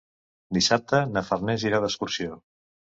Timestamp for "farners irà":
1.29-1.85